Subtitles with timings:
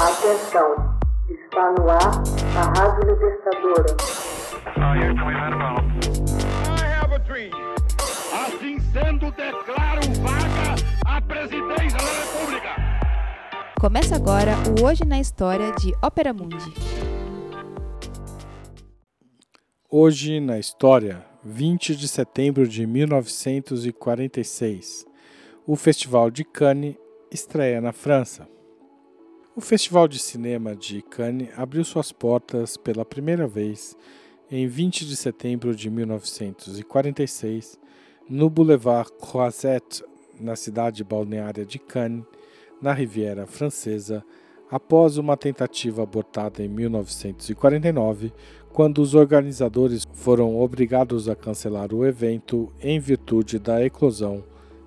[0.00, 0.96] Atenção,
[1.28, 2.22] está no ar
[2.56, 3.96] a Rádio Libertadora.
[8.32, 12.76] Assim sendo, declaro vaga a presidência da República.
[13.80, 16.72] Começa agora o Hoje na História de Ópera Mundi.
[19.90, 25.04] Hoje na História, 20 de setembro de 1946.
[25.66, 26.94] O Festival de Cannes
[27.32, 28.46] estreia na França.
[29.58, 33.96] O Festival de Cinema de Cannes abriu suas portas pela primeira vez
[34.48, 37.76] em 20 de setembro de 1946
[38.30, 40.04] no Boulevard Croisette,
[40.38, 42.24] na cidade balneária de Cannes,
[42.80, 44.24] na Riviera Francesa,
[44.70, 48.32] após uma tentativa abortada em 1949,
[48.72, 54.44] quando os organizadores foram obrigados a cancelar o evento em virtude da eclosão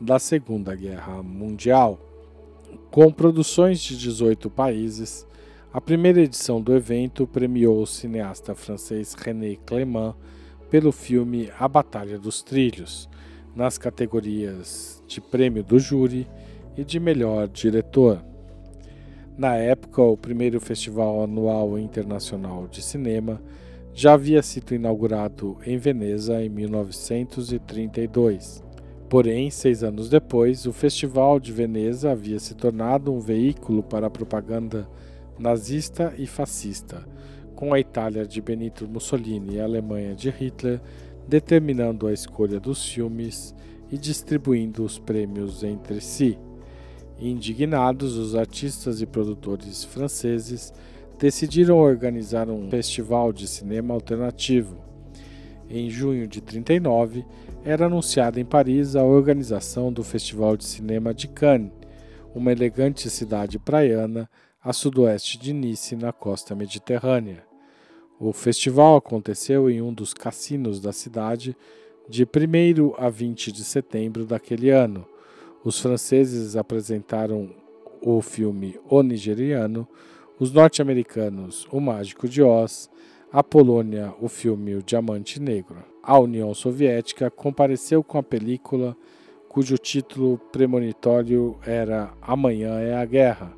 [0.00, 2.11] da Segunda Guerra Mundial.
[2.90, 5.26] Com produções de 18 países,
[5.72, 10.14] a primeira edição do evento premiou o cineasta francês René Clément
[10.70, 13.08] pelo filme A Batalha dos Trilhos,
[13.54, 16.26] nas categorias de Prêmio do Júri
[16.76, 18.22] e de Melhor Diretor.
[19.36, 23.40] Na época, o primeiro Festival Anual Internacional de Cinema
[23.94, 28.64] já havia sido inaugurado em Veneza em 1932.
[29.12, 34.10] Porém, seis anos depois, o Festival de Veneza havia se tornado um veículo para a
[34.10, 34.88] propaganda
[35.38, 37.06] nazista e fascista,
[37.54, 40.80] com a Itália de Benito Mussolini e a Alemanha de Hitler
[41.28, 43.54] determinando a escolha dos filmes
[43.90, 46.38] e distribuindo os prêmios entre si.
[47.18, 50.72] Indignados, os artistas e produtores franceses
[51.18, 54.91] decidiram organizar um festival de cinema alternativo.
[55.68, 57.24] Em junho de 39,
[57.64, 61.72] era anunciada em Paris a organização do Festival de Cinema de Cannes,
[62.34, 64.28] uma elegante cidade praiana
[64.64, 67.44] a sudoeste de Nice, na costa mediterrânea.
[68.20, 71.56] O festival aconteceu em um dos cassinos da cidade
[72.08, 75.04] de 1 a 20 de setembro daquele ano.
[75.64, 77.50] Os franceses apresentaram
[78.00, 79.88] o filme O Nigeriano,
[80.38, 82.88] os norte-americanos O Mágico de Oz,
[83.32, 88.94] a Polônia o filme O Diamante Negro a União Soviética compareceu com a película
[89.48, 93.52] cujo título premonitório era Amanhã é a Guerra.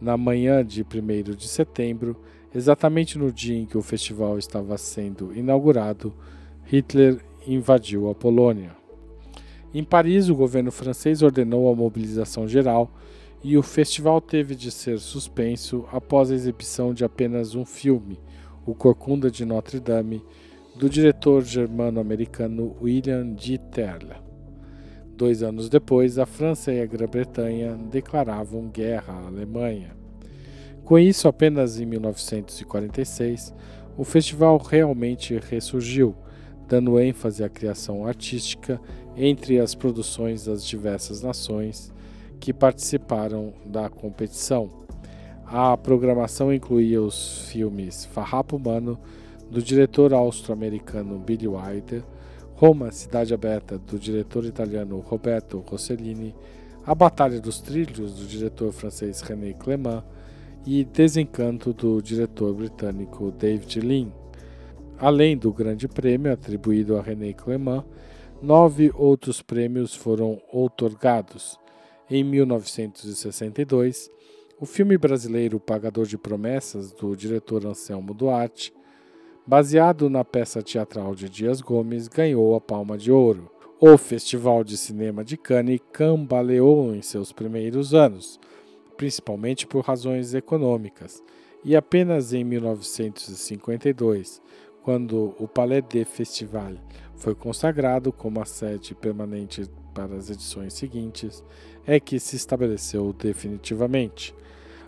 [0.00, 2.16] Na manhã de 1 de setembro,
[2.54, 6.14] exatamente no dia em que o festival estava sendo inaugurado,
[6.64, 8.74] Hitler invadiu a Polônia.
[9.74, 12.90] Em Paris, o governo francês ordenou a mobilização geral
[13.42, 18.18] e o festival teve de ser suspenso após a exibição de apenas um filme,
[18.66, 20.24] O Corcunda de Notre Dame,
[20.74, 23.58] do diretor germano-americano William G.
[23.58, 24.16] Terle.
[25.16, 29.96] Dois anos depois, a França e a Grã-Bretanha declaravam guerra à Alemanha.
[30.84, 33.54] Com isso, apenas em 1946,
[33.96, 36.16] o festival realmente ressurgiu,
[36.66, 38.80] dando ênfase à criação artística
[39.16, 41.94] entre as produções das diversas nações
[42.40, 44.85] que participaram da competição.
[45.48, 48.98] A programação incluía os filmes Farrapo Humano,
[49.48, 52.02] do diretor austro-americano Billy Wilder,
[52.54, 56.34] Roma, Cidade Aberta, do diretor italiano Roberto Rossellini,
[56.84, 60.02] A Batalha dos Trilhos, do diretor francês René Clément,
[60.66, 64.08] e Desencanto, do diretor britânico David Lean.
[64.98, 67.84] Além do Grande Prêmio atribuído a René Clément,
[68.42, 71.56] nove outros prêmios foram outorgados.
[72.10, 74.10] Em 1962,
[74.58, 78.72] o filme brasileiro Pagador de Promessas, do diretor Anselmo Duarte,
[79.46, 83.50] baseado na peça teatral de Dias Gomes, ganhou a Palma de Ouro.
[83.78, 88.40] O Festival de Cinema de Cannes cambaleou em seus primeiros anos,
[88.96, 91.22] principalmente por razões econômicas,
[91.62, 94.40] e apenas em 1952,
[94.82, 96.78] quando o Palais des Festivals
[97.16, 101.42] foi consagrado como a sede permanente para as edições seguintes,
[101.86, 104.34] é que se estabeleceu definitivamente.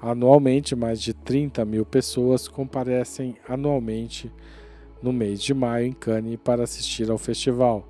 [0.00, 4.30] Anualmente, mais de 30 mil pessoas comparecem anualmente
[5.02, 7.88] no mês de maio em Cannes para assistir ao festival,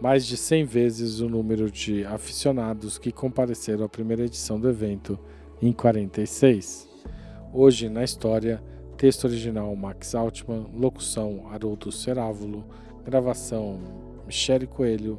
[0.00, 5.18] mais de 100 vezes o número de aficionados que compareceram à primeira edição do evento
[5.60, 6.88] em 46.
[7.52, 8.62] Hoje na história,
[8.96, 12.64] texto original Max Altman, locução Haroldo Cerávulo,
[13.04, 13.80] gravação
[14.26, 15.18] Michele Coelho,